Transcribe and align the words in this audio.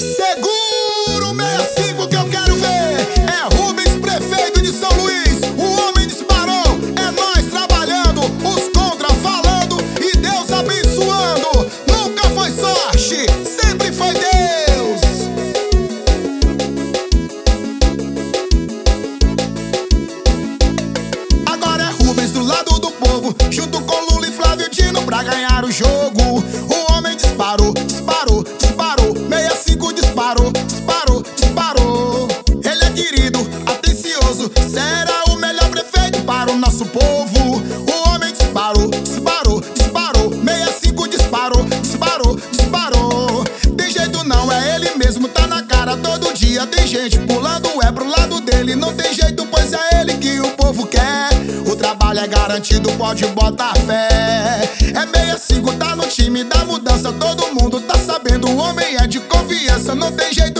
Seguro 0.00 1.34
65 1.36 2.08
que 2.08 2.16
eu 2.16 2.24
quero 2.28 2.56
ver. 2.56 3.08
É 3.28 3.56
Rubens, 3.56 3.90
prefeito 4.00 4.62
de 4.62 4.72
São 4.72 4.90
Luís. 4.94 5.40
O 5.58 5.82
homem 5.82 6.06
disparou. 6.06 6.78
É 6.96 7.10
nós 7.10 7.46
trabalhando, 7.50 8.22
os 8.22 8.68
contra 8.74 9.08
falando 9.16 9.76
e 10.00 10.16
Deus 10.16 10.50
abençoando. 10.50 11.70
Nunca 11.86 12.28
foi 12.30 12.50
sorte, 12.52 13.26
sempre 13.44 13.92
foi 13.92 14.14
Deus. 14.14 15.00
Agora 21.46 21.82
é 21.82 22.04
Rubens 22.04 22.30
do 22.30 22.42
lado 22.42 22.78
do 22.78 22.90
povo, 22.92 23.34
junto 23.50 23.80
com 23.82 24.14
Lula 24.14 24.26
e 24.26 24.32
Flávio 24.32 24.70
Dino 24.70 25.02
pra 25.02 25.22
ganhar 25.22 25.64
o 25.64 25.70
jogo. 25.70 26.42
Querido, 33.02 33.40
atencioso, 33.66 34.50
será 34.70 35.24
o 35.28 35.36
melhor 35.36 35.68
prefeito 35.70 36.22
para 36.22 36.52
o 36.52 36.56
nosso 36.56 36.86
povo. 36.86 37.60
O 37.60 38.08
homem 38.08 38.32
disparou, 38.32 38.88
disparou, 38.90 39.60
disparou. 39.60 40.30
65 40.32 41.08
disparou, 41.08 41.64
disparou, 41.82 42.36
disparou. 42.52 43.44
Tem 43.76 43.90
jeito 43.90 44.22
não, 44.22 44.52
é 44.52 44.76
ele 44.76 44.94
mesmo, 44.94 45.26
tá 45.26 45.48
na 45.48 45.62
cara 45.64 45.96
todo 45.96 46.32
dia. 46.32 46.64
Tem 46.66 46.86
gente 46.86 47.18
pulando, 47.20 47.68
é 47.82 47.90
pro 47.90 48.06
lado 48.08 48.40
dele. 48.40 48.76
Não 48.76 48.94
tem 48.94 49.12
jeito, 49.12 49.44
pois 49.46 49.72
é 49.72 50.00
ele 50.00 50.16
que 50.18 50.40
o 50.40 50.50
povo 50.52 50.86
quer. 50.86 51.30
O 51.66 51.74
trabalho 51.74 52.20
é 52.20 52.26
garantido, 52.28 52.92
pode 52.92 53.26
botar 53.28 53.74
fé. 53.84 54.70
É 54.94 55.06
65, 55.36 55.72
tá 55.74 55.96
no 55.96 56.06
time 56.06 56.44
da 56.44 56.64
mudança. 56.64 57.12
Todo 57.12 57.52
mundo 57.52 57.80
tá 57.80 57.98
sabendo, 57.98 58.48
o 58.48 58.56
homem 58.58 58.96
é 58.96 59.06
de 59.06 59.18
confiança. 59.20 59.94
Não 59.94 60.12
tem 60.12 60.32
jeito, 60.32 60.51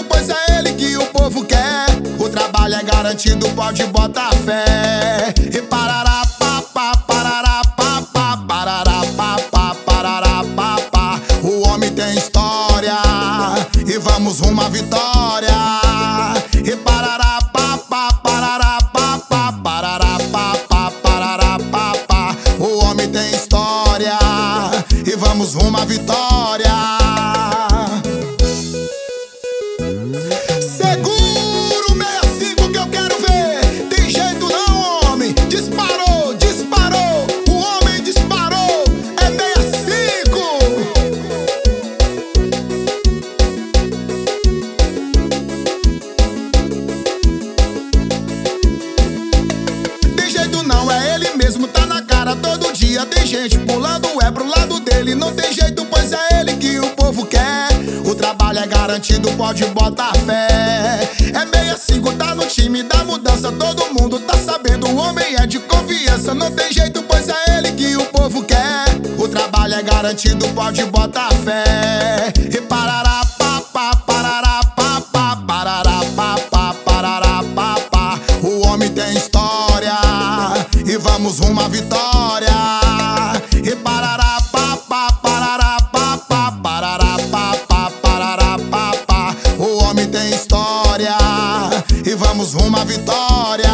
garantido, 3.03 3.49
pode 3.51 3.85
botar 3.87 4.31
fé. 4.45 5.35
E 5.53 5.61
parará, 5.63 6.23
pá, 6.39 6.63
pá, 6.73 6.93
parará, 7.05 7.61
pá, 7.77 8.03
pá, 8.13 8.37
parará, 8.49 9.03
pá, 9.17 9.37
pá, 9.51 9.77
parará, 9.85 10.45
pá, 10.55 10.77
pá. 10.93 11.21
O 11.43 11.67
homem 11.69 11.91
tem 11.93 12.17
história 12.17 12.97
e 13.85 13.99
vamos 13.99 14.39
rumo 14.39 14.63
à 14.63 14.69
vitória. 14.69 15.49
E 16.65 16.77
parará, 16.77 17.41
pá, 17.53 17.77
pá, 17.91 18.13
parará, 18.23 18.79
pá, 18.93 19.19
pá, 19.29 19.53
parará, 19.53 20.19
pá, 20.31 20.53
pá, 20.69 20.93
parará, 21.03 21.59
pá, 21.73 21.93
pá. 22.07 22.37
O 22.61 22.85
homem 22.85 23.09
tem 23.09 23.33
história 23.33 24.17
e 25.05 25.17
vamos 25.17 25.55
rumo 25.55 25.77
à 25.77 25.85
vitória. 25.85 27.12
garantido, 58.73 59.31
pode 59.33 59.65
botar 59.67 60.13
fé. 60.25 60.49
É 61.35 61.77
65, 61.77 62.13
tá 62.15 62.35
no 62.35 62.47
time 62.47 62.83
da 62.83 63.05
mudança, 63.05 63.53
todo 63.53 63.93
mundo 63.93 64.19
tá 64.21 64.35
sabendo. 64.39 64.89
O 64.89 64.97
homem 64.97 65.37
é 65.37 65.47
de 65.47 65.59
confiança, 65.61 66.35
não 66.35 66.51
tem 66.51 66.73
jeito, 66.73 67.03
pois 67.03 67.29
é 67.29 67.59
ele 67.59 67.73
que 67.73 67.97
o 67.97 68.07
povo 68.07 68.43
quer. 68.43 68.85
O 69.19 69.29
trabalho 69.29 69.75
é 69.75 69.83
garantido, 69.83 70.49
pode 70.49 70.83
botar 70.87 71.29
fé. 71.45 72.33
E 72.51 72.61
parará, 72.63 73.21
pá, 73.39 73.61
pá, 73.73 73.97
parará, 74.07 74.61
pá, 74.75 75.03
pá, 75.13 75.37
parará, 75.47 76.01
pá, 76.17 76.37
pá, 76.51 76.75
parará, 76.85 77.45
pá, 77.55 77.77
pá. 77.91 78.19
O 78.43 78.67
homem 78.69 78.91
tem 78.91 79.15
história 79.15 79.99
e 80.87 80.97
vamos 80.97 81.41
rumo 81.41 81.61
à 81.61 81.69
vitória. 81.69 82.49
E 83.63 83.77
parará. 83.77 84.12
uma 92.73 92.87
vitória. 92.87 93.69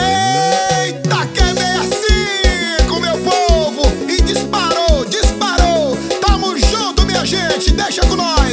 Eita, 0.00 1.26
que 1.32 1.40
é 1.40 1.54
veio 1.54 1.80
assim 1.82 2.88
com 2.88 2.98
meu 2.98 3.16
povo 3.18 3.82
e 4.08 4.20
disparou, 4.22 5.04
disparou. 5.04 5.96
Tamo 6.20 6.58
junto, 6.58 7.06
minha 7.06 7.24
gente, 7.24 7.70
deixa 7.70 8.00
com 8.08 8.16
nós. 8.16 8.43